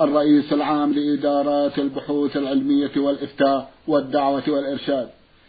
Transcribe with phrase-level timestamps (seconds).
[0.00, 5.08] الرئيس العام لإدارات البحوث العلمية والإفتاء والدعوة والإرشاد.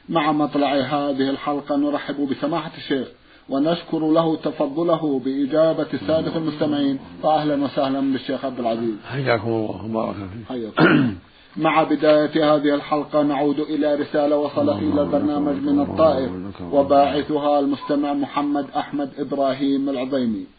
[0.10, 3.08] مع مطلع هذه الحلقة نرحب بسماحة الشيخ
[3.50, 7.00] ونشكر له تفضله بإجابة السادة المستمعين.
[7.24, 8.96] فأهلا وسهلا بالشيخ عبد العزيز.
[9.12, 10.48] حياكم الله وبارك فيك.
[10.50, 11.16] حياكم
[11.66, 16.32] مع بداية هذه الحلقة نعود إلى رسالة وصلت إلى البرنامج من الطائف
[16.74, 20.57] وباعثها المستمع محمد أحمد إبراهيم العظيمي.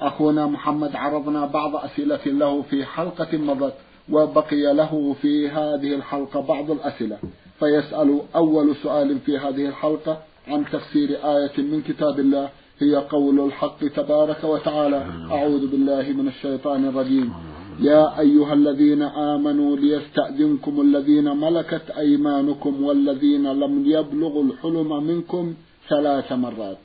[0.00, 3.74] أخونا محمد عرضنا بعض أسئلة له في حلقة مضت
[4.12, 7.18] وبقي له في هذه الحلقة بعض الأسئلة.
[7.58, 13.86] فيسأل أول سؤال في هذه الحلقة عن تفسير آية من كتاب الله هي قول الحق
[13.86, 17.32] تبارك وتعالى أعوذ بالله من الشيطان الرجيم.
[17.80, 25.54] يا أيها الذين آمنوا ليستأذنكم الذين ملكت أيمانكم والذين لم يبلغوا الحلم منكم
[25.88, 26.78] ثلاث مرات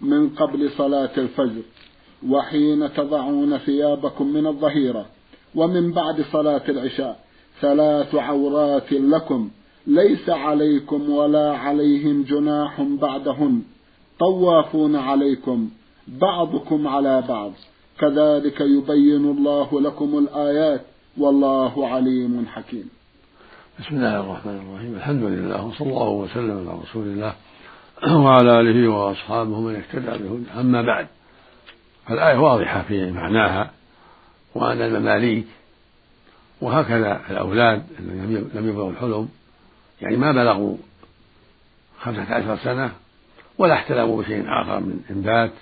[0.00, 1.62] من قبل صلاة الفجر.
[2.28, 5.06] وحين تضعون ثيابكم من الظهيرة
[5.54, 7.20] ومن بعد صلاة العشاء
[7.60, 9.50] ثلاث عورات لكم
[9.86, 13.62] ليس عليكم ولا عليهم جناح بعدهن
[14.18, 15.68] طوافون عليكم
[16.08, 17.52] بعضكم على بعض
[17.98, 20.80] كذلك يبين الله لكم الآيات
[21.18, 22.88] والله عليم حكيم.
[23.80, 24.94] بسم الله الرحمن الرحيم.
[24.94, 27.34] الحمد لله وصلى الله وسلم على رسول الله
[28.24, 31.06] وعلى آله وأصحابه من اهتدى به أما بعد
[32.08, 33.70] فالآية واضحة في معناها
[34.54, 35.46] وأن المماليك
[36.60, 39.28] وهكذا الأولاد الذين لم يبلغوا الحلم
[40.00, 40.76] يعني ما بلغوا
[42.00, 42.92] خمسة عشر سنة
[43.58, 45.52] ولا احتلموا بشيء آخر من إنبات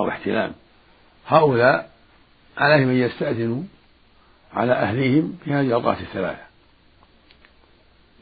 [0.00, 0.52] أو احتلام
[1.26, 1.90] هؤلاء
[2.58, 3.62] عليهم أن يستأذنوا
[4.54, 6.42] على أهليهم في هذه الأوقات الثلاثة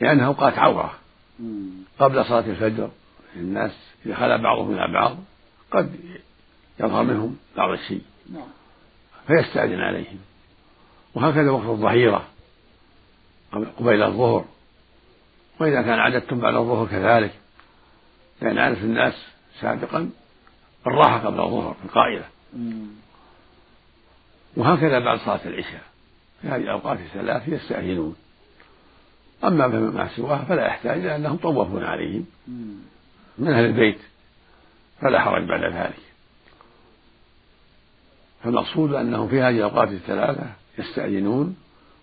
[0.00, 0.94] لأنها أوقات عورة.
[1.98, 2.90] قبل صلاة الفجر
[3.36, 3.72] الناس
[4.06, 5.16] إذا خلا بعضهم إلى بعض
[5.70, 5.96] قد
[6.80, 8.02] يظهر منهم بعض الشيء.
[8.32, 8.48] نعم.
[9.26, 10.18] فيستأذن عليهم.
[11.14, 12.24] وهكذا وقت الظهيرة
[13.52, 14.44] قبيل الظهر.
[15.60, 17.34] وإذا كان عددتم بعد الظهر كذلك.
[18.42, 19.14] لأن عادة الناس
[19.60, 20.10] سابقا
[20.86, 22.24] الراحة قبل الظهر القائلة.
[24.56, 25.82] وهكذا بعد صلاة العشاء.
[26.42, 28.16] في هذه الأوقات الثلاث يستأذنون.
[29.44, 32.26] أما ما سواها فلا يحتاج لأنهم طوفون عليهم.
[33.38, 33.98] من أهل البيت.
[35.00, 36.09] فلا حرج بعد ذلك.
[38.44, 40.46] فالمقصود أنهم في هذه الأوقات الثلاثة
[40.78, 41.56] يستأذنون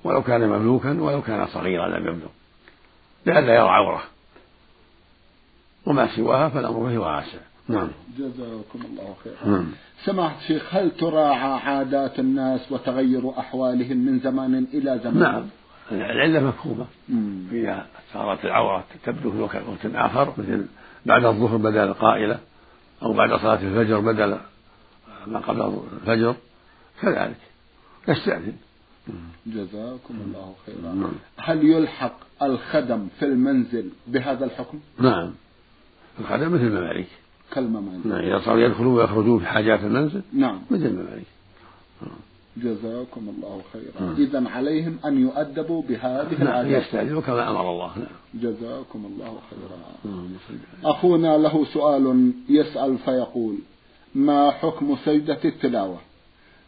[0.04, 2.30] ولو كان مملوكا ولو كان صغيرا لم يبلغ
[3.26, 4.04] لئلا يرى عورة.
[5.86, 7.38] وما سواها فالأمر فيه واسع.
[7.68, 7.88] نعم.
[8.18, 9.52] جزاكم الله خيرا.
[9.52, 9.66] نعم.
[10.06, 15.44] سماحة الشيخ هل تراعى عادات الناس وتغير أحوالهم من زمان إلى زمان؟ نعم.
[15.92, 16.86] العلة مفهومة.
[17.52, 19.56] إذا صارت العورة تبدو في وقت
[19.96, 20.66] آخر مثل
[21.06, 22.40] بعد الظهر بدل القائلة
[23.04, 24.38] أو بعد صلاة الفجر بدل
[25.28, 26.36] ما قبل الفجر
[27.02, 27.38] كذلك.
[28.08, 28.54] يستأذن.
[29.48, 30.94] جزاكم الله خيرا.
[30.94, 31.12] نعم.
[31.38, 35.32] هل يلحق الخدم في المنزل بهذا الحكم؟ نعم.
[36.20, 37.08] الخدم مثل المماليك.
[37.52, 38.06] كالمماليك.
[38.06, 40.62] نعم إذا صاروا يدخلون ويخرجون في حاجات المنزل نعم.
[40.72, 41.28] مثل المماليك.
[42.58, 44.02] جزاكم الله خيرا.
[44.02, 44.16] نعم.
[44.16, 47.98] إذا عليهم أن يؤدبوا بهذه نعم العادات يستأذنوا كما أمر الله.
[47.98, 48.08] نعم.
[48.34, 50.16] جزاكم الله خيرا.
[50.16, 50.30] نعم.
[50.86, 53.58] أخونا له سؤال يسأل فيقول
[54.18, 55.98] ما حكم سجدة التلاوة؟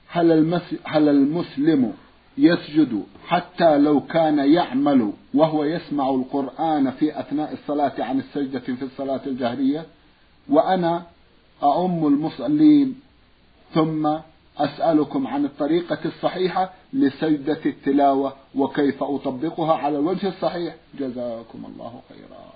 [0.08, 1.94] هل, المس هل المسلم
[2.38, 9.22] يسجد حتى لو كان يعمل وهو يسمع القرآن في أثناء الصلاة عن السجدة في الصلاة
[9.28, 9.86] الجهرية؟
[10.50, 11.04] وأنا
[11.64, 13.00] أؤم المصلين
[13.74, 14.18] ثم
[14.58, 22.54] أسألكم عن الطريقة الصحيحة لسجدة التلاوة وكيف أطبقها على الوجه الصحيح؟ جزاكم الله خيرا.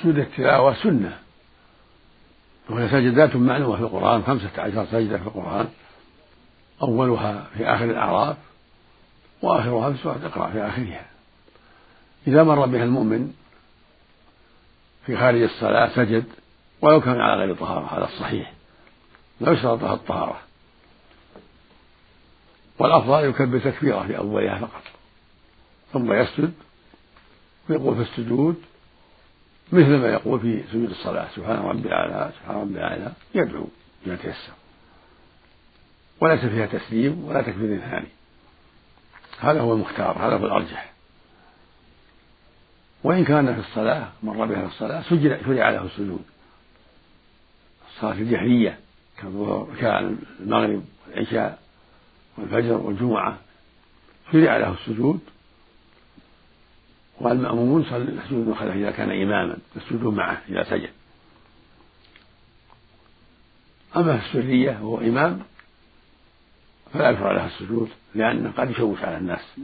[0.00, 1.18] سجود التلاوة سنة.
[2.70, 5.68] وهي سجدات معلومة في القرآن خمسة عشر سجدة في القرآن
[6.82, 8.36] أولها في آخر الأعراف
[9.42, 11.06] وآخرها في سورة اقرأ في آخرها.
[12.26, 13.32] إذا مر بها المؤمن
[15.06, 16.24] في خارج الصلاة سجد
[16.80, 18.52] ولو كان على غير طهارة هذا الصحيح.
[19.40, 20.40] لا يشترط لها الطهارة.
[22.78, 24.82] والأفضل يكبر تكبيرة في أولها فقط
[25.92, 26.52] ثم يسجد
[27.68, 28.62] ويقول في السجود
[29.72, 33.68] مثل ما يقول في سجود الصلاة سبحان ربي الأعلى سبحان ربي الأعلى يدعو
[34.06, 34.52] بما تيسر.
[36.20, 38.08] وليس فيها تسليم ولا تكبير ثاني.
[39.40, 40.92] هذا هو المختار هذا هو الأرجح.
[43.04, 46.22] وإن كان في الصلاة مر بها في الصلاة شرع له السجود.
[47.96, 48.78] الصلاة الجهرية
[49.18, 51.58] كالظهر كالمغرب والعشاء
[52.38, 53.38] والفجر والجمعة
[54.32, 55.20] شرع له السجود.
[57.20, 60.90] والمأمومون يسجدون خلفه إذا كان إماما يسجدون معه إذا سجد.
[63.96, 65.42] أما في السرية وهو إمام
[66.92, 69.54] فلا يشرع له السجود لأنه قد يشوش على الناس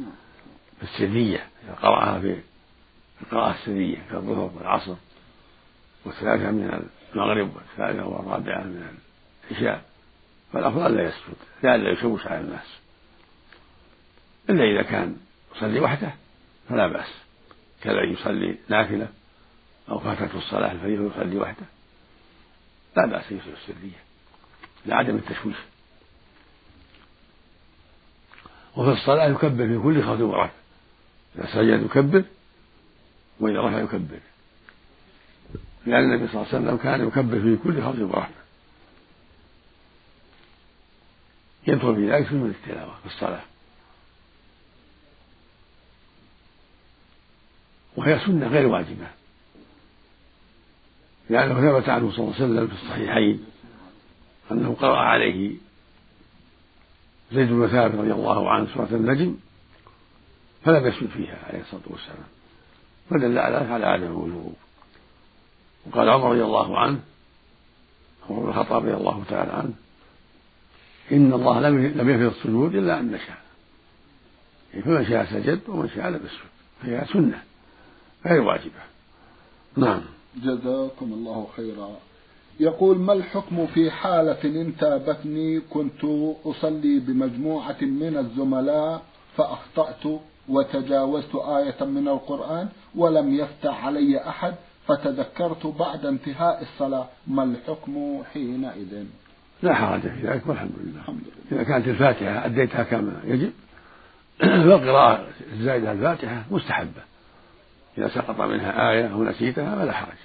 [0.79, 2.37] في السرية إذا قرأها في
[3.23, 4.95] القراءة السرية كالظهر والعصر
[6.05, 8.99] والثالثة من المغرب والثالثة والرابعة من
[9.51, 9.85] العشاء
[10.53, 12.79] فالأفضل لا يسجد لئلا يشوش على الناس.
[14.51, 15.17] إلا إذا كان
[15.57, 16.15] يصلي وحده
[16.69, 17.26] فلا بأس.
[17.87, 19.09] كذا يصلي نافلة
[19.89, 21.67] أو فاتته الصلاة الفجر يصلي وحده.
[22.97, 24.03] لا بأس يصلي السرية
[24.87, 25.57] لعدم التشويش.
[28.77, 30.51] وفي الصلاة يكبر في كل خطوة ورفع
[31.39, 32.25] إذا سجد يكبر
[33.41, 34.19] وإذا رفع يكبر.
[35.87, 38.29] لأن النبي صلى الله عليه وسلم كان يكبر في كل خطوة ورفع
[41.67, 43.43] يدخل في ذلك سنة التلاوة في الصلاة.
[48.07, 49.07] وهي سنة غير واجبة.
[51.31, 53.45] لأنه ثبت عنه صلى الله عليه وسلم في الصحيحين
[54.51, 55.55] أنه قرأ عليه
[57.33, 59.37] زيد بن ثابت رضي الله عنه سورة النجم
[60.65, 62.29] فلم يسجد فيها عليه الصلاة والسلام.
[63.11, 64.55] فدل على ذلك على عدم الوجوب.
[65.87, 67.01] وقال عمر رضي الله عنه
[68.31, 69.73] عمر بن الخطاب رضي الله تعالى عنه
[71.13, 73.43] إن الله لم لم يفرض السجود إلا أن نشاء.
[74.85, 76.51] فمن شاء سجد ومن شاء لم يسجد.
[76.83, 77.43] فهي سنة.
[78.27, 78.83] غير واجبة.
[79.77, 80.01] نعم.
[80.37, 81.91] جزاكم الله خيرا.
[82.61, 86.05] يقول ما الحكم في حالة انتابتني كنت
[86.45, 89.03] أصلي بمجموعة من الزملاء
[89.37, 94.55] فأخطأت وتجاوزت آية من القرآن ولم يفتح علي أحد
[94.87, 99.05] فتذكرت بعد انتهاء الصلاة؟ ما الحكم حينئذ؟
[99.63, 101.01] لا حرج في ذلك والحمد لله.
[101.01, 101.63] الحمد لله.
[101.63, 103.53] إذا كانت الفاتحة أديتها كما يجب.
[104.69, 107.03] فالقراءة الزائدة الفاتحة مستحبة.
[107.99, 110.17] إذا سقط منها آية أو نسيتها فلا حرج.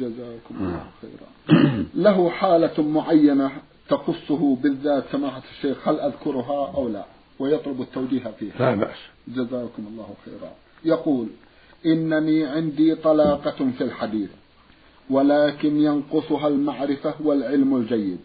[0.00, 1.56] جزاكم الله خيرا.
[2.06, 3.50] له حالة معينة
[3.88, 7.04] تخصه بالذات سماحة الشيخ هل أذكرها أو لا؟
[7.38, 8.54] ويطلب التوجيه فيها.
[8.58, 8.98] لا بأس.
[9.28, 10.52] جزاكم الله خيرا.
[10.84, 11.28] يقول
[11.86, 14.30] إنني عندي طلاقة في الحديث
[15.10, 18.18] ولكن ينقصها المعرفة والعلم الجيد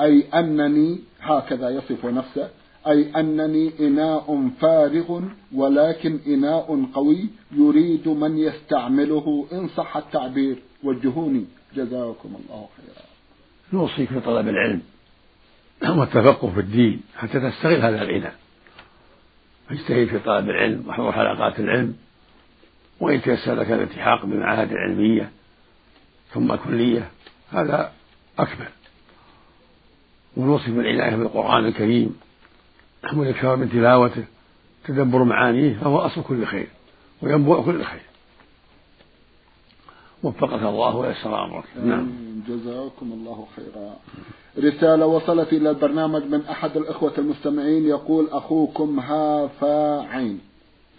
[0.00, 2.48] أي أنني هكذا يصف نفسه
[2.86, 5.20] أي أنني إناء فارغ
[5.54, 10.56] ولكن إناء قوي يريد من يستعمله إن صح التعبير.
[10.82, 11.44] وجهوني.
[11.76, 13.06] جزاكم الله خيرا.
[13.72, 14.82] نوصيك في طلب العلم
[15.88, 18.34] والتفقه في الدين حتى تستغل هذا العناء
[19.70, 21.96] اجتهد في طلب العلم واحضر حلقات العلم
[23.00, 25.30] وإن تيسر لك الالتحاق بالمعاهد العلمية
[26.32, 27.10] ثم كلية
[27.50, 27.92] هذا
[28.38, 28.68] أكمل.
[30.36, 32.16] ونوصي بالعناية بالقرآن الكريم
[33.14, 34.24] والإكثار من تلاوته
[34.84, 36.68] تدبر معانيه فهو أصل كل خير
[37.22, 38.02] وينبوع كل خير.
[40.22, 41.64] وفقك الله ويسر أمرك.
[41.84, 42.08] نعم.
[42.48, 43.96] جزاكم الله خيرا.
[44.58, 50.40] رسالة وصلت إلى البرنامج من أحد الإخوة المستمعين يقول أخوكم هافا عين.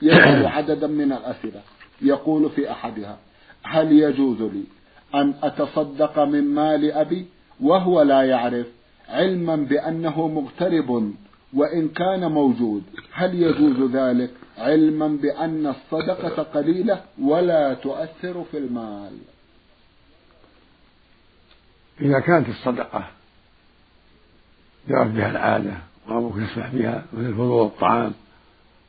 [0.02, 1.62] يسأل عددا من الأسئلة.
[2.02, 3.18] يقول في أحدها
[3.64, 4.64] هل يجوز لي
[5.16, 7.26] أن أتصدق من مال أبي
[7.62, 8.68] وهو لا يعرف
[9.10, 11.14] علما بأنه مغترب
[11.54, 19.18] وإن كان موجود هل يجوز ذلك علما بأن الصدقة قليلة ولا تؤثر في المال؟
[22.02, 23.08] إذا كانت الصدقة
[24.90, 25.78] جرت بها العادة
[26.08, 28.14] وأبوك يسمح بها مثل فضول الطعام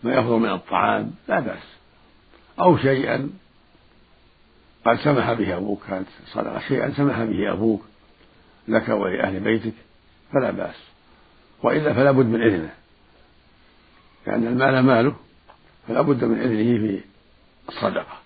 [0.02, 1.62] ما يفضل من الطعام لا بأس.
[2.60, 3.30] أو شيئا
[4.86, 7.82] قد سمح به أبوك كانت صدقة شيئا سمح به أبوك
[8.68, 9.74] لك ولأهل بيتك
[10.32, 10.91] فلا بأس.
[11.62, 12.74] وإلا فلا بد من إذنه.
[14.26, 15.16] لأن المال ماله
[15.88, 17.04] فلا بد من إذنه في
[17.68, 18.18] الصدقة.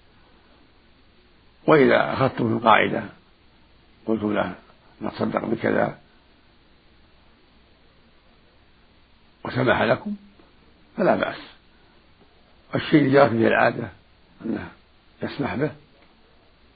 [1.66, 3.04] وإذا أخذتم القاعدة
[4.06, 4.54] قلتم له
[5.02, 5.98] نتصدق بكذا
[9.44, 10.14] وسمح لكم
[10.96, 11.56] فلا بأس.
[12.74, 13.88] الشيء اللي جرت به العادة
[14.44, 14.68] أنه
[15.22, 15.70] يسمح به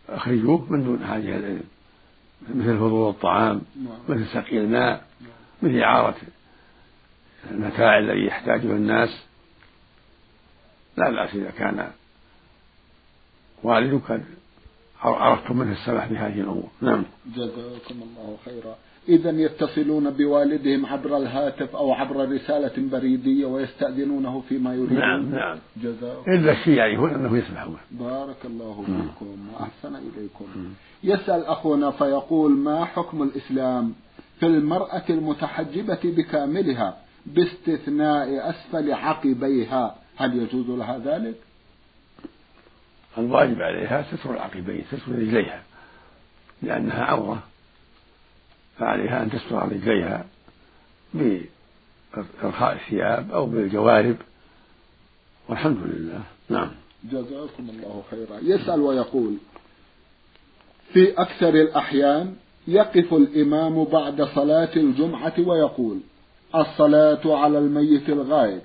[0.09, 1.65] أخرجوه من دون حاجة العلم
[2.49, 3.99] مثل فضول الطعام نعم.
[4.09, 5.07] مثل سقي الماء
[5.63, 6.17] مثل إعارة
[7.51, 9.25] المتاع الذي يحتاجه الناس.
[10.97, 11.91] لا بأس إذا كان
[13.63, 14.21] والدك
[15.03, 16.69] عرفتم منه السمح بهذه الأمور.
[16.81, 17.05] نعم.
[17.37, 18.77] جزاكم الله خيرا.
[19.09, 24.99] إذا يتصلون بوالدهم عبر الهاتف أو عبر رسالة بريدية ويستأذنونه فيما يريدون.
[24.99, 25.59] نعم نعم.
[25.77, 30.75] جزاء إلا الشيء يعرفون أنه يسمح بارك الله فيكم وأحسن إليكم.
[31.05, 33.95] يسأل أخونا فيقول ما حكم الإسلام
[34.41, 36.97] في المرأة المتحجبة بكاملها؟
[37.27, 39.97] باستثناء أسفل عقبيها.
[40.17, 41.35] هل يجوز لها ذلك؟
[43.19, 45.63] الواجب عليها ستر العقبين ستر رجليها
[46.63, 47.43] لأنها عورة
[48.79, 50.27] فعليها أن تستر رجليها
[51.15, 54.17] بإرخاء الثياب أو بالجوارب.
[55.49, 56.23] والحمد لله.
[56.49, 56.71] نعم.
[57.05, 58.39] جزاكم الله خيرا.
[58.43, 59.37] يسأل ويقول
[60.93, 62.37] في أكثر الأحيان
[62.69, 66.01] يقف الإمام بعد صلاة الجمعة ويقول
[66.55, 68.61] الصلاة على الميت الغائب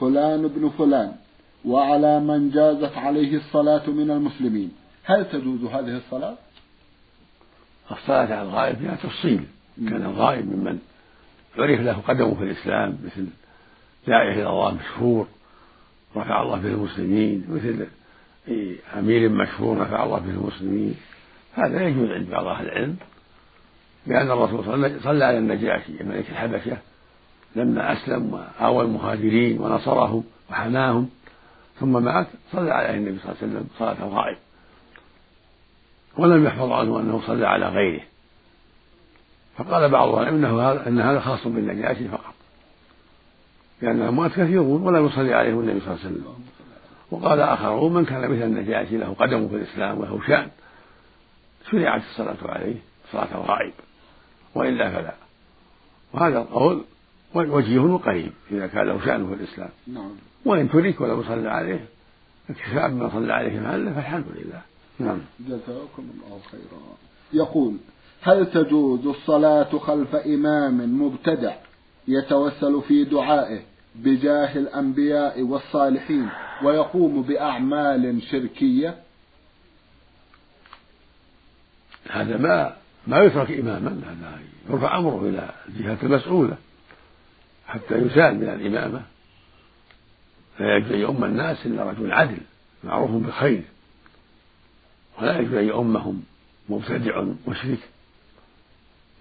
[0.00, 1.12] فلان ابن فلان
[1.64, 4.72] وعلى من جازت عليه الصلاة من المسلمين.
[5.04, 6.34] هل تجوز هذه الصلاة؟
[7.90, 9.44] الصلاة على الغائب فيها تفصيل.
[9.76, 10.78] كان الغائب ممن
[11.58, 13.26] عرف له قدمه في الإسلام مثل
[14.06, 15.26] داعية إلى الله مشهور
[16.16, 17.86] رفع الله به المسلمين مثل
[18.98, 20.94] أمير مشهور رفع الله به المسلمين.
[21.54, 22.96] هذا يجوز عند بعض أهل العلم
[24.06, 24.64] لأن الرسول
[25.02, 26.76] صلى على النجاشي ملك الحبشة
[27.56, 31.10] لما أسلم وآوى المهاجرين ونصرهم وحماهم
[31.80, 34.36] ثم مات صلى عليه النبي صلى الله عليه وسلم صلاة الغائب.
[36.18, 38.02] ولم يحفظ عنه أنه صلى على غيره.
[39.56, 42.34] فقال بعض العلم إنه هذا إن هذا خاص بالنجاشي فقط.
[43.82, 46.44] لأن الاموات كثيرون ولا يصلي عليهم النبي صلى الله عليه وسلم.
[47.10, 50.50] وقال آخرون من كان مثل النجاشي له قدم في الإسلام وله شأن.
[51.70, 52.76] شرعت الصلاة عليه
[53.12, 53.72] صلاة الغائب.
[54.54, 55.14] وإلا فلا.
[56.12, 56.84] وهذا القول
[57.34, 59.70] وجيه وقريب إذا كان له شان في الإسلام.
[59.86, 60.10] نعم.
[60.44, 61.84] وإن ترك ولو صلى عليه
[62.50, 64.62] اكتفاء بما صلى عليه محله فالحمد لله.
[64.98, 65.18] نعم.
[65.40, 66.96] جزاكم الله خيرا.
[67.32, 67.76] يقول
[68.22, 71.54] هل تجوز الصلاة خلف إمام مبتدع
[72.08, 73.60] يتوسل في دعائه
[73.94, 76.28] بجاه الأنبياء والصالحين
[76.64, 78.94] ويقوم بأعمال شركية؟
[82.10, 84.38] هذا ما ما يترك إماما هذا
[84.70, 86.56] يرفع أمره إلى الجهة المسؤولة.
[87.66, 89.02] حتى يسال من الإمامة.
[90.60, 92.38] لا يجوز أن يؤم الناس إلا رجل عدل
[92.84, 93.62] معروف بالخير
[95.18, 96.22] ولا يجوز أن يؤمهم
[96.68, 97.78] مبتدع مشرك.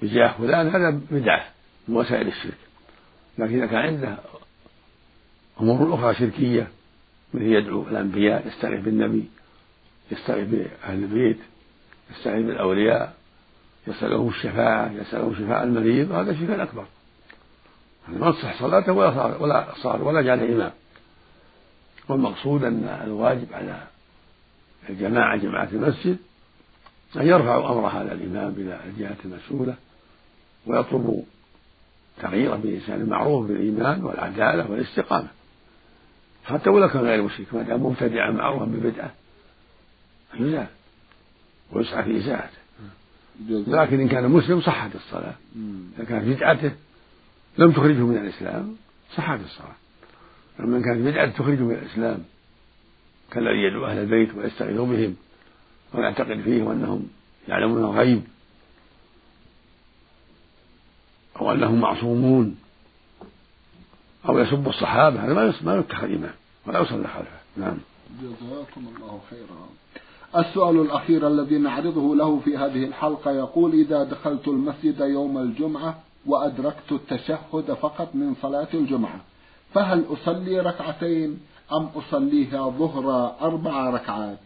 [0.02, 1.46] بجاه فلان هذا بدعة
[1.88, 2.58] من وسائل الشرك.
[3.38, 4.18] لكن إذا كان عنده
[5.62, 6.68] أمور أخرى شركية
[7.34, 9.26] مثل يدعو الأنبياء يستغيث بالنبي
[10.12, 11.38] يستغيث بأهل البيت
[12.12, 13.16] يستغيث بالأولياء
[13.88, 16.86] يسألهم الشفاعة يسألهم شفاء المريض هذا شرك أكبر
[18.08, 20.72] ما تصح صلاته ولا صار ولا صار ولا جعل إمام
[22.10, 23.84] والمقصود أن الواجب على
[24.90, 26.18] الجماعة جماعة المسجد
[27.16, 29.76] أن يرفعوا أمر هذا الإمام إلى الجهة المسؤولة
[30.66, 31.24] ويطلب
[32.22, 35.28] تغييره بلسان معروف بالإيمان والعدالة والاستقامة.
[36.46, 39.12] حتى ولو كان غير مشرك ما دام مبتدعا معروفا ببدعة
[40.40, 40.68] يزال
[41.72, 42.66] ويسعى في إزالته.
[43.50, 45.34] لكن إن كان مسلم صحت الصلاة.
[45.98, 46.72] إذا كانت بدعته
[47.58, 48.76] لم تخرجه من الإسلام
[49.16, 49.76] صحت الصلاة.
[50.60, 52.24] أما إن كانت بدعة تخرجه من الإسلام
[53.32, 55.16] كالذي يدعو أهل البيت ويستغيث بهم
[55.94, 57.08] ويعتقد فيهم أنهم
[57.48, 58.24] يعلمون الغيب
[61.42, 62.58] أو أنهم معصومون
[64.30, 65.26] أو يسب الصحابة.
[65.26, 66.34] هذا ما ما يتخذ إمام
[66.66, 67.40] ولا يصلى خلفه.
[67.58, 67.78] نعم.
[68.22, 69.70] جزاكم الله خيرا.
[70.46, 76.92] السؤال الأخير الذي نعرضه له في هذه الحلقة يقول إذا دخلت المسجد يوم الجمعة وأدركت
[76.92, 79.20] التشهد فقط من صلاة الجمعة.
[79.74, 81.40] فهل أصلي ركعتين
[81.74, 84.38] أم أصليها ظهر أربع ركعات؟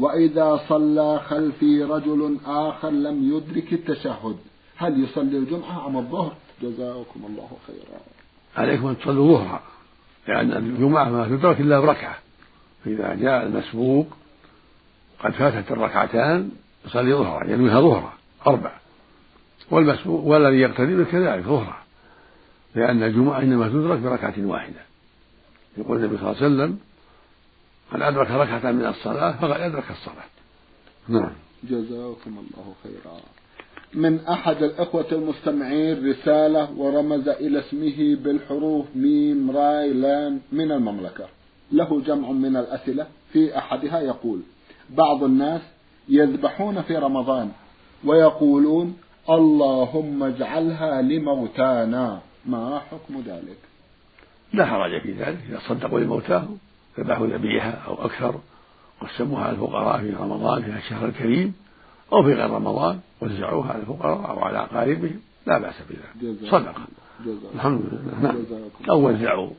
[0.00, 4.36] وإذا صلى خلفي رجل آخر لم يدرك التشهد
[4.76, 8.00] هل يصلي الجمعة أم الظهر؟ جزاكم الله خيرا.
[8.56, 9.60] عليكم أن تصلوا ظهرا
[10.28, 12.16] لأن الجمعة ما تدرك إلا بركعة.
[12.84, 14.06] فإذا جاء المسبوق
[15.20, 16.50] قد فاتت الركعتان
[16.86, 18.12] يصلي ظهرا ينويها ظهرا
[18.46, 18.72] أربع.
[19.70, 21.76] والمسبوق والذي يقتدي كذلك ظهرا.
[22.74, 24.80] لأن الجمعة إنما تدرك بركعة واحدة.
[25.78, 26.78] يقول النبي صلى الله عليه وسلم
[27.92, 30.24] من أدرك ركعة من الصلاة فقد أدرك الصلاة.
[31.08, 31.30] نعم.
[31.64, 33.20] جزاكم الله خيرا.
[33.94, 41.26] من أحد الإخوة المستمعين رسالة ورمز إلى اسمه بالحروف ميم راي لام من المملكة.
[41.72, 44.40] له جمع من الأسئلة في أحدها يقول
[44.90, 45.60] بعض الناس
[46.08, 47.50] يذبحون في رمضان
[48.04, 48.96] ويقولون
[49.30, 52.20] اللهم اجعلها لموتانا.
[52.46, 53.58] ما حكم ذلك؟
[54.52, 55.38] لا حرج في ذلك.
[55.48, 56.58] إذا صدقوا لموتاهم
[56.98, 58.40] ذبحوا ذبيحة أو أكثر
[59.00, 61.54] قسموها على الفقراء في رمضان في الشهر الكريم
[62.12, 65.20] أو في غير رمضان وزعوها على الفقراء أو على أقاربهم.
[65.46, 66.50] لا بأس بذلك.
[66.50, 66.86] صدقة.
[67.54, 68.20] الحمد لله.
[68.22, 68.36] نعم.
[68.90, 69.50] أو وزعوا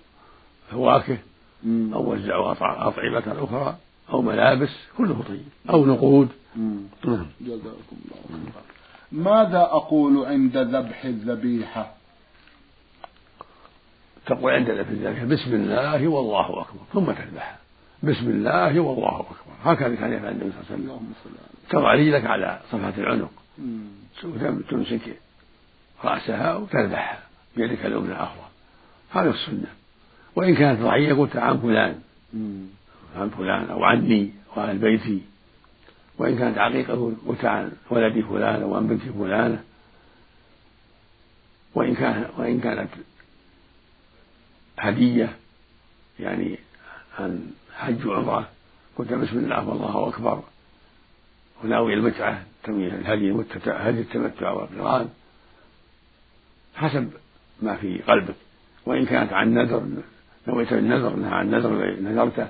[0.72, 1.18] فواكه
[1.66, 3.78] أو وزعوا أطعمة أخرى
[4.14, 5.46] أو ملابس كله طيب.
[5.70, 6.28] أو نقود.
[6.56, 7.26] نعم.
[7.42, 8.77] جزاكم الله خيرا.
[9.12, 11.94] ماذا أقول عند ذبح الذبيحة؟
[14.26, 15.26] تقول عند ذبح الذبيحة.
[15.26, 16.80] بسم الله والله أكبر.
[16.94, 17.58] ثم تذبحها
[18.04, 19.54] بسم الله والله أكبر.
[19.64, 21.38] هكذا كان يفعل النبي صلى الله عليه وسلم.
[21.70, 23.32] تضع رجلك على صفحة العنق.
[24.70, 25.18] تمسك
[26.04, 27.20] رأسها وتذبحها
[27.58, 28.48] بيدك اليمنى أفضل
[29.12, 29.68] هذا السنة.
[30.36, 32.00] وإن كانت ضعيفة قلت عن فلان.
[33.16, 35.22] عن فلان أو عني وعن بيتي.
[36.18, 39.64] وإن كانت عقيقة قلت عن ولدي فلان أو عن بنتي فلانة
[41.76, 42.90] وإن كان وإن كانت
[44.80, 45.36] هدية
[46.20, 46.60] يعني
[47.20, 48.50] عن حج وعمرة
[48.98, 50.44] قلت بسم الله والله أكبر
[51.64, 55.10] وناوي المتعة تنوي الهدي هدي التمتع والقرآن
[56.76, 57.10] حسب
[57.62, 58.36] ما في قلبك.
[58.86, 59.88] وإن كانت عن نذر
[60.48, 62.48] نويت النذر عن نذر نذرته.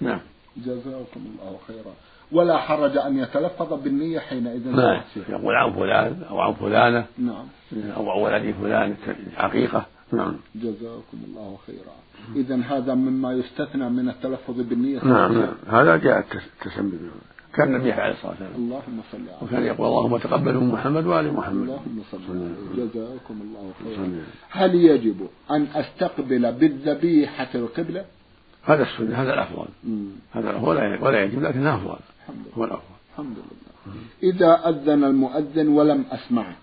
[0.00, 0.20] نعم.
[0.56, 1.94] جزاكم الله خيرا.
[2.32, 4.68] ولا حرج أن يتلفظ بالنية حينئذ.
[4.76, 5.00] نعم.
[5.28, 7.06] يقول عن فلان أو عن فلانة.
[7.18, 7.44] نعم.
[7.96, 8.94] أو عن ولد فلان
[9.36, 10.36] حقيقة نعم.
[10.54, 11.94] جزاكم الله خيرا.
[12.36, 15.04] إذا هذا مما يستثنى من التلفظ بالنية.
[15.04, 15.54] نعم نعم.
[15.68, 16.92] هذا جاء التسمي.
[17.54, 18.52] كان النبي عليه الصلاة والسلام.
[18.56, 21.62] اللهم صل عليه وكان يقول اللهم تقبل من محمد وآل محمد.
[21.62, 24.22] اللهم صل عليه جزاكم الله خيرا.
[24.50, 28.04] هل يجب أن أستقبل بالذبيحة القبلة؟
[28.64, 29.68] هذا السنة هذا الأفضل.
[30.32, 31.98] هذا ولا ولا يجب لكنه أفضل.
[32.54, 34.32] هو الافضل الحمد لله.
[34.32, 36.56] إذا أذن المؤذن ولم اسمعه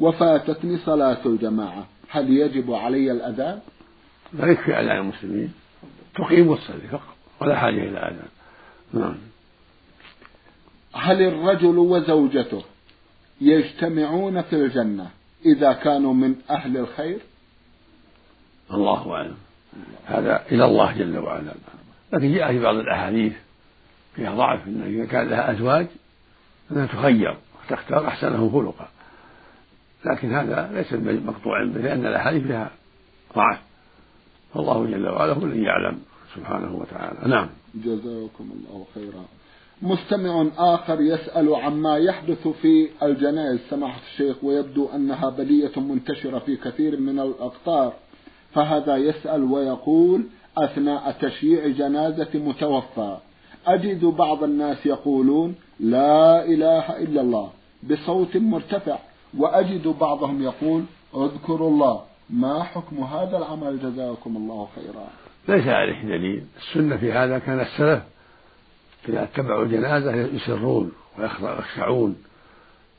[0.00, 3.60] وفاتتني صلاة الجماعة هل يجب علي الأذان؟
[4.32, 5.52] لا يكفي اذان المسلمين.
[6.14, 8.28] تقيم وتصلي فقط ولا حاجة إلى أذان.
[8.92, 9.16] نعم.
[10.94, 12.62] هل الرجل وزوجته
[13.40, 15.10] يجتمعون في الجنة
[15.46, 17.18] إذا كانوا من أهل الخير؟
[18.72, 19.36] الله أعلم.
[20.06, 21.54] هذا إلى الله جل وعلا.
[22.12, 23.32] لكن جاء في بعض الأحاديث
[24.16, 25.86] فيها ضعف أن إذا كان لها أزواج
[26.72, 28.88] أنها تخير وتختار أحسنه خلقا.
[30.04, 30.92] لكن هذا ليس
[31.26, 32.70] مقطوعا به لأن الأحاديث فيها
[33.36, 33.58] ضعف.
[34.54, 35.98] فالله جل وعلا هو الذي يعلم
[36.34, 37.28] سبحانه وتعالى.
[37.28, 37.48] نعم.
[37.74, 39.24] جزاكم الله خيرا.
[39.82, 47.00] مستمع آخر يسأل عما يحدث في الجنائز سماحة الشيخ ويبدو أنها بلية منتشرة في كثير
[47.00, 47.92] من الأقطار.
[48.54, 50.26] فهذا يسأل ويقول
[50.58, 53.18] أثناء تشييع جنازة متوفى
[53.66, 57.50] أجد بعض الناس يقولون لا إله إلا الله
[57.90, 58.98] بصوت مرتفع
[59.38, 62.02] وأجد بعضهم يقول اذكروا الله.
[62.30, 65.06] ما حكم هذا العمل؟ جزاكم الله خيرا.
[65.48, 66.44] ليس عليه دليل.
[66.56, 68.02] السنة في هذا كان السلف
[69.08, 72.16] إذا اتبعوا الجنازة يسرون ويخشعون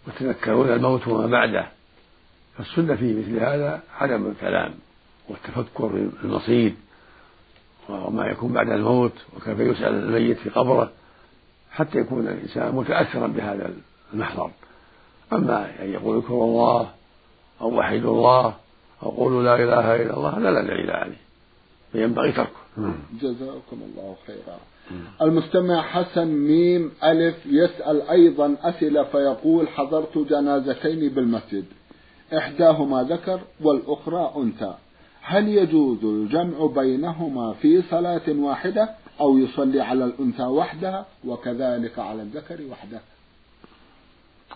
[0.08, 1.68] ويتذكرون الموت وما بعده.
[2.58, 4.74] فالسنة في مثل هذا عدم الكلام
[5.30, 6.74] والتفكر في المصير
[7.90, 10.92] وما يكون بعد الموت وكيف يسأل الميت في قبره
[11.72, 13.74] حتى يكون الإنسان متأثرا بهذا
[14.14, 14.52] المحضر.
[15.34, 16.90] أما أن يقول اذكروا الله
[17.62, 18.54] أو وحدوا الله
[19.04, 21.22] أو قولوا لا إله إلا الله هذا لا دليل عليه.
[21.92, 22.50] فينبغي تركه.
[23.22, 24.58] جزاكم الله خيرا.
[25.22, 31.66] المستمع حسن ميم ألف يسأل أيضا أسئلة فيقول حضرت جنازتين بالمسجد.
[32.38, 34.74] إحداهما ذكر والأخرى أنثى.
[35.30, 42.60] هل يجوز الجمع بينهما في صلاة واحدة أو يصلي على الأنثى وحدها وكذلك على الذكر
[42.72, 43.00] وحده؟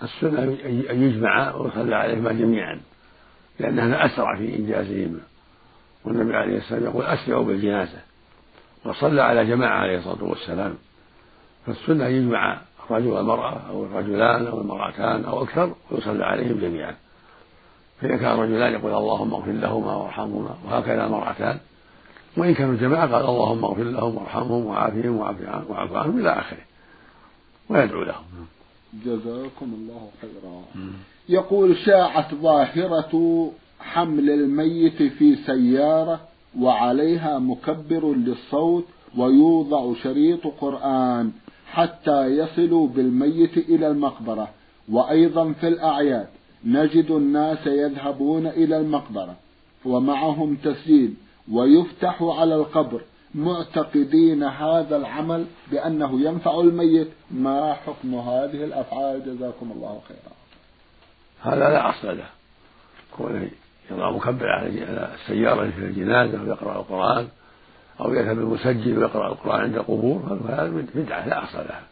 [0.03, 0.43] السنة
[0.89, 2.79] أن يجمع ويصلى عليهما جميعا
[3.59, 5.19] لأن هذا أسرع في إنجازهما.
[6.05, 8.01] والنبي عليه السلام يقول أسرعوا بالجنازة.
[8.85, 10.75] وصلى على جماعة عليه الصلاة والسلام
[11.65, 16.95] فالسنة أن يجمع الرجل والمرأة أو الرجلان أو المرأتان أو أكثر ويصلى عليهم جميعا.
[18.01, 21.57] فإذا كان رجلان يقول اللهم اغفر لهما وارحمهما وهكذا المرأتان
[22.37, 26.65] وإن كانوا جماعة قال اللهم اغفر لهم وارحمهم وعافهم واعف عنهم إلى آخره
[27.69, 28.23] ويدعو لهم.
[29.05, 30.85] جزاكم الله خيرا.
[31.29, 36.19] يقول شاعت ظاهرة حمل الميت في سيارة
[36.59, 38.85] وعليها مكبر للصوت
[39.17, 41.31] ويوضع شريط قرآن
[41.71, 44.47] حتى يصلوا بالميت إلى المقبرة
[44.89, 46.27] وأيضا في الأعياد.
[46.65, 49.35] نجد الناس يذهبون إلى المقبرة
[49.85, 51.13] ومعهم تسجيل
[51.51, 53.01] ويفتح على القبر
[53.35, 57.07] معتقدين هذا العمل بأنه ينفع الميت.
[57.31, 60.35] ما حكم هذه الأفعال؟ جزاكم الله خيرا.
[61.41, 62.29] هذا لا أصل له.
[63.17, 63.49] كونه
[63.91, 64.67] يضع مكبر على
[65.13, 67.27] السيارة في الجنازة ويقرأ القرآن
[68.01, 71.83] أو يذهب المسجل ويقرأ القرآن عند القبور هذا بدعة لا أصل لها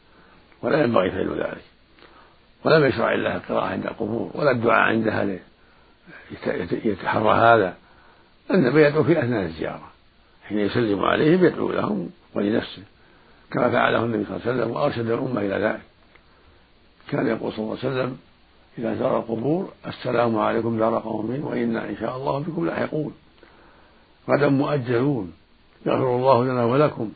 [0.61, 1.68] ولا ينبغي فعل ذلك.
[2.63, 5.39] ولم يشرع إلا القراءة عند القبور ولا الدعاء عندها
[6.71, 7.73] يتحرى هذا.
[8.51, 9.91] النبي يدعو في أثناء الزيارة
[10.47, 12.81] حين يسلم عليهم يدعو لهم ولنفسه
[13.51, 15.81] كما فعله النبي صلى الله عليه وسلم وأرشد الأمة إلى ذلك.
[17.09, 18.17] كان يقول صلى الله عليه وسلم
[18.77, 23.13] إذا زار القبور السلام عليكم دار قوم وإنا إن شاء الله بكم لاحقون.
[24.29, 25.33] غدا مؤجلون
[25.85, 27.11] يغفر الله لنا ولكم.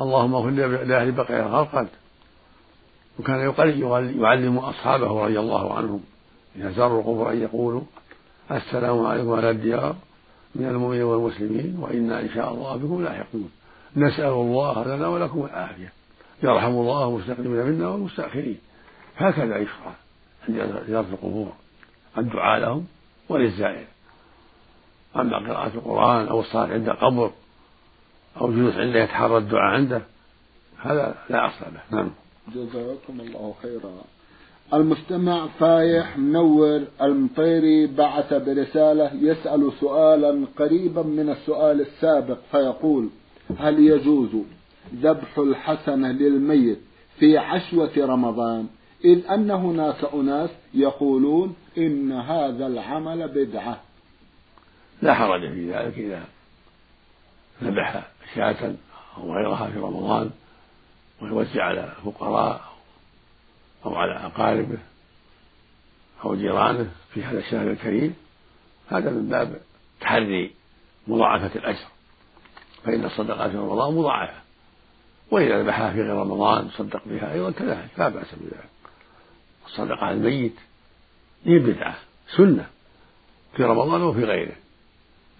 [0.00, 0.50] اللهم اغفر
[0.84, 1.88] لأهل بقية الخلق.
[3.18, 3.54] وكان
[4.20, 6.00] يعلم أصحابه رضي الله عنهم.
[6.56, 7.82] إذا زاروا القبور أن يقولوا
[8.50, 9.96] السلام عليكم أهل الديار
[10.54, 13.50] من المؤمنين والمسلمين وإنا إن شاء الله بكم لاحقون.
[13.96, 15.92] نسأل الله لنا ولكم العافية.
[16.42, 18.58] يرحم الله المستقدمين منا والمستأخرين.
[19.16, 19.94] هكذا يشرع
[20.48, 21.52] عند زيارة القبور.
[22.18, 22.86] الدعاء لهم
[23.28, 23.86] وللزائر.
[25.16, 27.30] أما قراءة القرآن أو الصلاة عند قبر
[28.40, 30.02] أو جلوس عنده يتحرى الدعاء عنده
[30.78, 31.98] هذا لا أصل له.
[31.98, 32.10] نعم.
[32.48, 34.04] جزاكم الله خيرا.
[34.74, 43.08] المستمع فايح منور المطيري بعث برسالة يسأل سؤالا قريبا من السؤال السابق فيقول
[43.58, 44.30] هل يجوز
[44.94, 46.78] ذبح الحسنة للميت
[47.18, 48.66] في عشوة رمضان؟
[49.04, 53.80] إذ أن هناك أناس يقولون إن هذا العمل بدعة.
[55.02, 56.24] لا حرج في ذلك إذا
[57.62, 58.74] ذبح شاة
[59.18, 60.30] أو غيرها في رمضان.
[61.22, 62.74] ويوزع على الفقراء
[63.86, 64.78] أو على أقاربه
[66.24, 68.14] أو جيرانه في هذا الشهر الكريم
[68.88, 69.60] هذا من باب
[70.00, 70.54] تحري
[71.06, 71.86] مضاعفة الأجر.
[72.84, 74.40] فإن الصدقات في رمضان مضاعفة.
[75.30, 78.68] وإذا ذبحها في غير رمضان صدق بها أيضا كذلك لا بأس بذلك.
[79.66, 80.56] الصدقة على الميت
[81.44, 81.96] هي بدعة
[82.36, 82.66] سنة
[83.56, 84.56] في رمضان وفي غيره.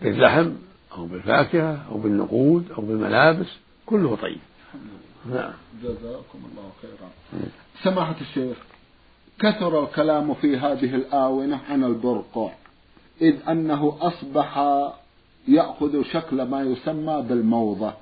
[0.03, 0.53] باللحم
[0.93, 3.49] أو بالفاكهة أو بالنقود أو بالملابس
[3.87, 4.41] كله طيب.
[5.27, 5.53] نعم.
[5.83, 7.11] جزاكم الله خيرا.
[7.83, 8.57] سماحة الشيخ
[9.41, 12.51] كثر الكلام في هذه الآونة عن البرقع
[13.21, 14.59] إذ أنه أصبح
[15.49, 17.93] يأخذ شكل ما يسمى بالموضة.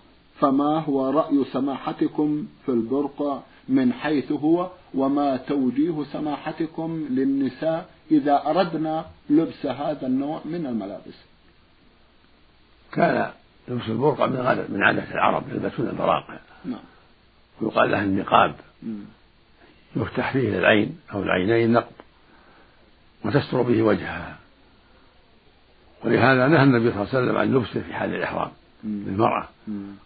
[0.40, 9.06] فما هو رأي سماحتكم في البرقع من حيث هو وما توجيه سماحتكم للنساء إذا أردنا
[9.30, 11.14] لبس هذا النوع من الملابس؟
[12.92, 13.30] كان
[13.68, 16.91] لبس البرقع من عادة من عادة العرب يلبسون البراقع نعم.
[17.62, 18.54] ويقال لها النقاب.
[19.96, 21.92] يفتح فيه العين أو العينين نقب
[23.24, 24.38] وتستر به وجهها.
[26.04, 28.50] ولهذا نهى النبي صلى الله عليه وسلم عن لبسه في حال الإحرام
[28.84, 29.48] للمرأة.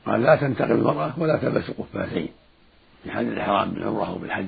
[0.06, 2.28] قال لا تنتقب المرأة ولا تلبس قفازين
[3.04, 4.46] في حال الإحرام بالعمرة أو بالحج.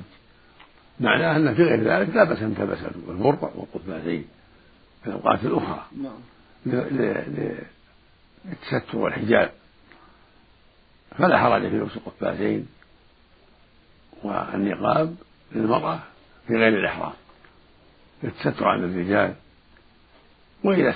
[0.99, 2.77] معناه أن في غير ذلك لا بأس أن تلبس
[3.09, 4.25] البرقع والقفازين
[5.03, 5.85] في الأوقات الأخرى.
[6.01, 6.19] نعم.
[8.45, 9.51] للتستر والحجاب.
[11.17, 12.67] فلا حرج في لبس القفازين.
[14.23, 15.15] والنقاب
[15.51, 15.99] للمرأة
[16.47, 17.13] في غير الإحرام.
[18.23, 19.33] للتستر عن الرجال
[20.63, 20.91] وإذا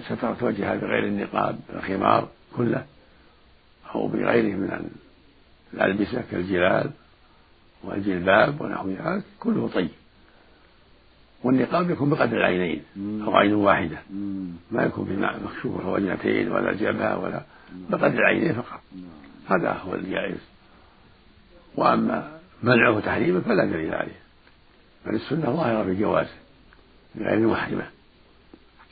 [0.00, 2.84] سترت وجهها بغير النقاب الخمار كله
[3.94, 4.90] أو بغيره من
[5.74, 6.90] الألبسة كالجلال
[7.84, 9.90] والجلباب ونحو ذلك كله طيب.
[11.44, 12.82] والنقاب يكون بقدر العينين
[13.26, 13.98] أو عين واحدة.
[14.70, 17.42] ما يكون في مكشوف الوجنتين ولا الجبهة ولا
[17.90, 18.80] بقدر العينين فقط.
[19.48, 20.40] هذا هو الجائز.
[21.76, 24.20] وأما منعه وتحريمه فلا دليل عليه.
[25.06, 26.34] بل السنة ظاهرة في جوازه
[27.14, 27.86] بغير محرمة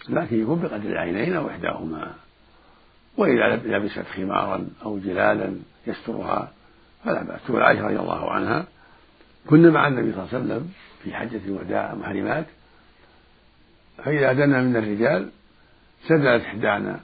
[0.09, 2.15] لكن يكون بقدر العينين أو إحداهما.
[3.17, 5.55] وإذا لبست خمارا أو جلالا
[5.87, 6.53] يسترها
[7.05, 7.41] فلا بأس.
[7.47, 8.67] تقول عائشة رضي الله عنها
[9.47, 12.47] كنا مع النبي صلى الله عليه وسلم في حجة الوداع محرمات
[14.05, 15.31] فإذا دنا من الرجال
[16.09, 17.01] سدلت إحدانا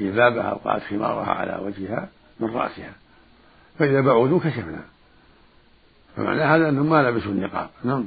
[0.00, 2.08] جلبابها وقعت خمارها على وجهها
[2.40, 2.92] من رأسها
[3.78, 4.84] فإذا بعودوا كشفنا.
[6.16, 7.70] فمعنى هذا أنهم ما لبسوا النقاب.
[7.84, 8.06] نعم.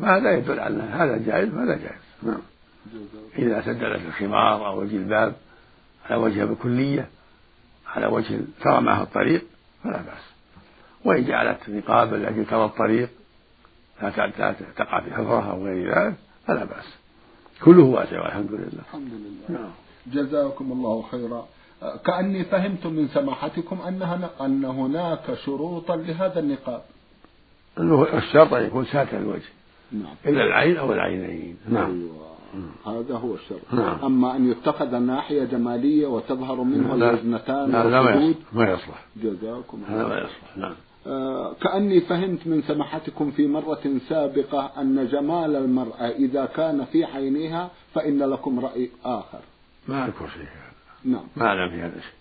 [0.00, 2.00] فهذا يدل على هذا جائز وهذا جائز.
[2.22, 2.40] نعم.
[3.38, 5.34] إذا سدلت الخمار أو الجلباب
[6.06, 7.08] على وجهها بكلية
[7.86, 9.44] على وجه ترى معه الطريق
[9.84, 10.26] فلا بأس.
[11.04, 13.08] وإن جعلت نقابا لأجل ترى الطريق
[14.02, 14.10] لا
[14.76, 16.14] تقع في حفرة أو غير ذلك
[16.46, 16.84] فلا بأس.
[17.64, 18.82] كله واسع والحمد لله.
[18.88, 19.60] الحمد لله.
[19.60, 19.70] نعم.
[20.06, 21.46] جزاكم الله خيرا.
[22.04, 26.82] كأني فهمت من سماحتكم أنها أن هناك شروطا لهذا النقاب.
[28.14, 29.42] الشرط أن يكون ساتر الوجه.
[29.92, 30.14] نعم.
[30.26, 31.56] إلا العين أو العينين.
[31.68, 31.90] نعم.
[31.90, 33.00] أيوة.
[33.00, 33.60] هذا هو الشرط.
[33.72, 34.04] نعم.
[34.04, 38.02] أما أن يتخذ الناحية جمالية وتظهر منها الوزنتان لا, لا
[38.52, 39.04] ما يصلح.
[39.16, 40.56] جزاكم هذا ما يصلح.
[40.56, 40.74] نعم.
[41.06, 47.70] آه كأني فهمت من سماحتكم في مرة سابقة أن جمال المرأة إذا كان في عينيها
[47.94, 49.40] فإن لكم رأي آخر.
[49.88, 50.65] ما أذكر شيء
[51.04, 51.24] نعم.
[51.36, 52.12] ما أعلم في هذا الشيء.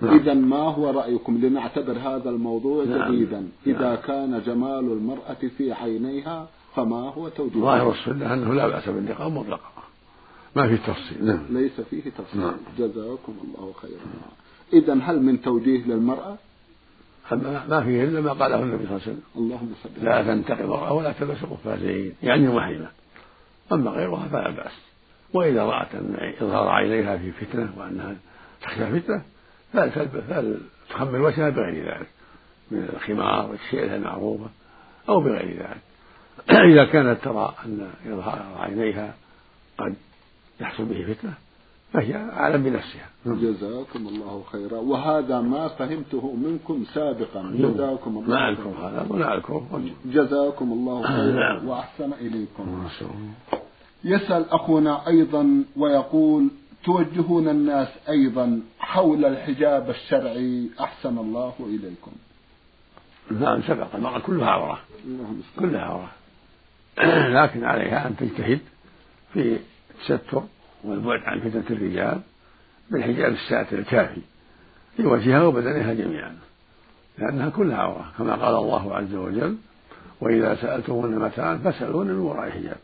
[0.00, 0.18] نعم.
[0.18, 3.12] إذا ما هو رأيكم؟ لنعتبر هذا الموضوع نعم.
[3.12, 3.48] جديدا.
[3.66, 3.96] إذا نعم.
[3.96, 9.70] كان جمال المرأة في عينيها فما هو توجيه؟ ظاهر السنة أنه لا بأس بالنقاب مطلقا.
[10.56, 11.24] ما في تفصيل.
[11.24, 11.42] نعم.
[11.50, 12.40] ليس فيه تفصيل.
[12.40, 12.56] نعم.
[12.78, 14.00] جزاكم الله خيرا.
[14.72, 16.36] إذا هل من توجيه للمرأة؟
[17.68, 19.22] ما فيه إلا ما قاله النبي صلى الله عليه وسلم.
[19.36, 22.88] اللهم صل لا تنتقي المرأة ولا تلبس قفازين يعني محرمة
[23.72, 24.72] أما غيرها فلا بأس.
[25.34, 28.16] وإذا رأت أن إظهار عينيها في فتنة وأنها
[28.62, 29.22] تخشى فتنة
[29.72, 32.08] فلتخمر وجهها بغير ذلك
[32.70, 34.50] من الخمار والشيلة المعروفة
[35.08, 35.80] أو بغير ذلك.
[36.72, 39.14] إذا كانت ترى أن إظهار عينيها
[39.78, 39.94] قد
[40.60, 41.34] يحصل به فتنة
[41.92, 43.08] فهي أعلم بنفسها.
[43.26, 44.78] جزاكم الله خيرا.
[44.78, 47.52] وهذا ما فهمته منكم سابقا.
[47.54, 49.62] جزاكم الله ما أذكر هذا ولا أذكر.
[50.04, 51.32] جزاكم الله خيرا.
[51.32, 51.68] نعم.
[51.68, 52.88] وأحسن إليكم.
[54.04, 56.48] يسأل أخونا أيضا ويقول
[56.84, 60.70] توجهون الناس أيضا حول الحجاب الشرعي.
[60.80, 62.12] أحسن الله إليكم.
[63.30, 64.80] نعم سبق المرأة كلها عورة
[65.58, 66.12] كلها عورة
[67.42, 68.60] لكن عليها أن تجتهد
[69.32, 69.58] في
[69.94, 70.42] التستر
[70.84, 72.20] والبعد عن فتنة الرجال
[72.90, 74.20] بالحجاب الساتر الكافي
[74.96, 76.36] في وجهها وبدنها جميعا.
[77.18, 79.56] لأنها كلها عورة كما قال الله عز وجل
[80.20, 82.76] وإذا سألتمون متاعا فاسألون من وراء حجاب.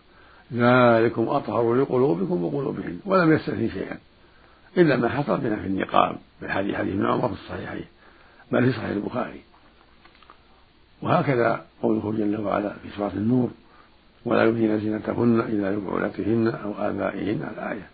[0.52, 3.98] ذلكم أطهر لقلوبكم وقلوبهن ولم يستثني شيئا
[4.78, 7.84] إلا ما حصل بنا في النقاب بالحديث حديث ابن عمر في الصحيحين
[8.52, 9.40] بل في صحيح البخاري.
[11.02, 13.50] وهكذا قوله جل وعلا في سورة النور
[14.24, 17.88] ولا يبدين زينتهن إلى لبعولتهن أو آبائهن الآية.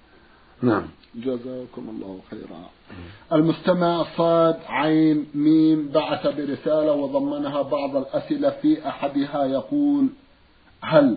[0.62, 0.83] نعم.
[1.15, 2.71] جزاكم الله خيرا.
[3.33, 10.09] المستمع صاد عين ميم بعث برسالة وضمنها بعض الأسئلة في أحدها يقول
[10.83, 11.17] هل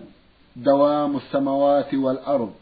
[0.56, 2.52] دوام السماوات والأرض.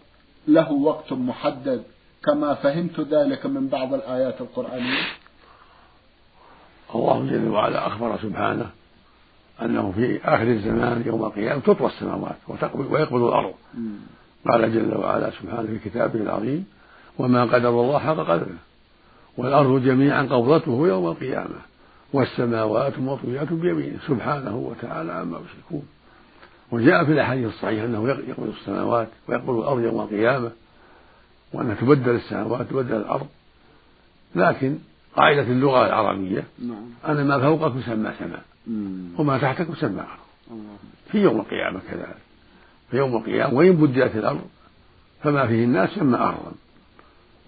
[0.48, 1.82] له وقت محدد.
[2.24, 5.04] كما فهمت ذلك من بعض الآيات القرآنية.
[6.94, 8.70] الله جل وعلا أخبر سبحانه
[9.62, 12.36] أنه في آخر الزمان يوم القيامة تطوى السماوات
[12.74, 13.54] ويقبض الأرض.
[14.48, 16.66] قال جل وعلا سبحانه في كتابه العظيم
[17.18, 18.58] وما قدر الله حق قدره
[19.36, 21.60] والأرض جميعا قبضته يوم القيامة
[22.12, 23.98] والسماوات مطويات بيمينه.
[24.08, 25.86] سبحانه وتعالى عما يشركون.
[26.74, 30.50] وجاء في الأحاديث الصحيحة أنه يقبض السماوات ويقبض الأرض يوم القيامة
[31.52, 33.26] وأنها تبدل السماوات تبدل الأرض.
[34.34, 34.78] لكن
[35.16, 37.18] قاعدة اللغة العربية نعم.
[37.18, 38.42] أن ما فوقك يسمى سماء
[39.18, 40.58] وما تحتك يسمى أرض.
[41.10, 42.16] في يوم القيامة كذلك.
[42.90, 44.46] في يوم القيامة وإن بدلت الأرض
[45.22, 46.52] فما فيه الناس يسمى أرضا.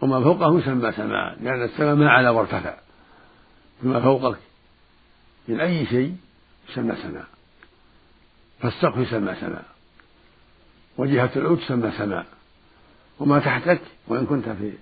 [0.01, 2.75] وما فوقه يسمى سماء لأن السماء ما على وارتفع.
[3.83, 4.39] فما فوقك
[5.49, 6.17] من أي شيء
[6.71, 7.36] يسمى سماء.
[8.61, 9.65] فالسقف يسمى سماء.
[10.99, 12.27] وجهة العود تسمى سماء.
[13.21, 14.73] وما تحتك وإن كنت في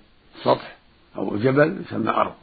[0.43, 0.75] سطح
[1.17, 2.33] أو جبل يسمى أرض.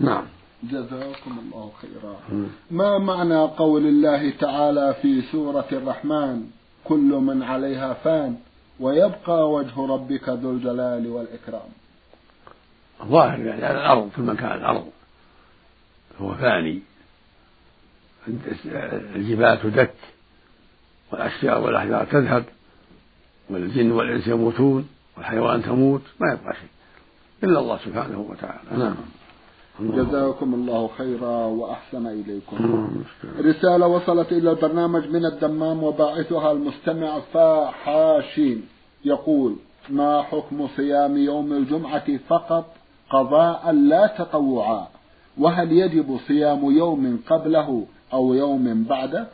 [0.00, 0.24] نعم.
[0.62, 2.48] جزاكم الله خيرا.
[2.70, 6.50] ما معنى قول الله تعالى في سورة الرحمن؟
[6.84, 8.36] كل من عليها فان
[8.80, 11.68] ويبقى وجه ربك ذو الجلال والإكرام.
[13.02, 14.90] ظاهر يعني على الأرض في مكان الأرض.
[16.20, 16.82] هو فاني.
[19.16, 19.94] الجبال تدك.
[21.12, 22.44] والأشجار والأحجار تذهب
[23.50, 26.68] والجن والإنس يموتون والحيوان تموت ما يبقى شيء
[27.44, 28.78] إلا الله سبحانه وتعالى.
[28.78, 28.94] نعم.
[29.80, 32.88] جزاكم الله خيرا وأحسن إليكم.
[33.38, 38.62] رسالة وصلت إلى البرنامج من الدمام وباعثها المستمع فحاشين.
[39.04, 39.56] يقول
[39.90, 42.66] ما حكم صيام يوم الجمعة فقط
[43.10, 44.86] قضاء لا تطوعا؟
[45.38, 49.26] وهل يجب صيام يوم قبله أو يوم بعده؟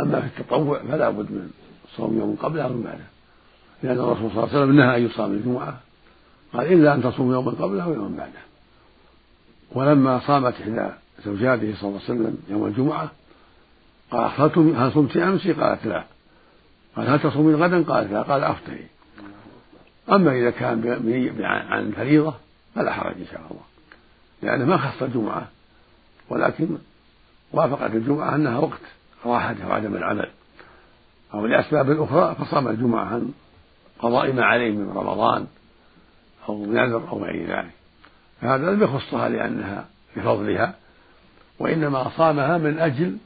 [0.00, 1.50] أما في التطوع فلا بد من
[1.96, 3.04] صوم يوم قبله أو بعده.
[3.82, 5.80] لأن الرسول صلى الله عليه وسلم نهى أن يصام الجمعة.
[6.52, 8.46] قال إلا أن تصوم يوما قبله ويوما بعده.
[9.72, 10.88] ولما صامت إحدى
[11.24, 13.10] زوجاته صلى الله عليه وسلم يوم الجمعة
[14.10, 16.04] قال هل صمت أمس؟ قالت لا.
[16.96, 18.22] قال هل تصومين غدا؟ قالت لا.
[18.22, 18.86] قال أفطري.
[20.12, 20.98] أما إذا كان
[21.44, 22.34] عن فريضة
[22.74, 23.62] فلا حرج إن شاء الله.
[24.42, 25.48] لأنه ما خص الجمعة
[26.28, 26.78] ولكن
[27.52, 28.80] وافقت الجمعة أنها وقت.
[29.26, 30.30] راحته وعدم العمل.
[31.34, 33.32] أو لأسباب أخرى فصام الجمعة عن
[33.98, 35.46] قضاء ما عليه من رمضان
[36.48, 37.70] أو نذر أو غير ذلك.
[38.40, 39.84] فهذا لم يخصها لأنها
[40.16, 40.74] بفضلها
[41.58, 43.16] وإنما صامها من أجل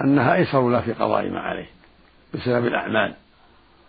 [0.00, 1.70] أنها أيسر له في قضاء ما عليه
[2.34, 3.14] بسبب الأعمال.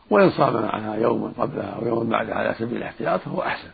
[0.10, 3.70] وإن صام معها يوما قبلها أو يوما بعدها على سبيل الاحتياط فهو أحسن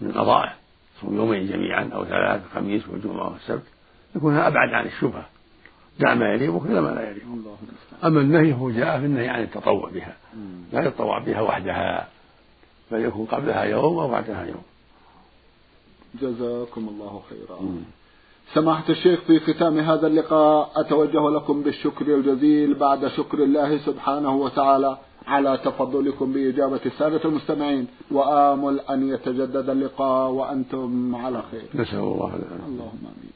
[0.00, 0.52] من قضائه.
[1.00, 3.64] صوم يومين جميعا أو ثلاث الخميس والجمعة والسبت
[4.16, 5.26] يكون أبعد عن الشبهة.
[6.00, 7.24] دع ما يليق إلى ما لا يليق
[8.04, 10.16] أما النهي هو جاء في النهي عن التطوع بها.
[10.72, 12.08] لا يتطوع بها وحدها
[12.90, 14.62] بل يكون قبلها يوم أو بعدها يوم.
[16.22, 17.58] جزاكم الله خيرا.
[18.54, 24.98] سماحة الشيخ في ختام هذا اللقاء أتوجه لكم بالشكر الجزيل بعد شكر الله سبحانه وتعالى
[25.26, 27.86] على تفضلكم بإجابة السادة المستمعين.
[28.10, 31.64] وآمل أن يتجدد اللقاء وأنتم على خير.
[31.74, 32.34] نسأل الله
[32.66, 33.35] اللهم آمين.